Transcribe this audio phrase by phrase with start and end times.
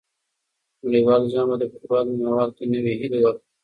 [0.85, 3.45] نړیوال جام به د فوټبال مینه والو ته نوې هیلې ورکړي.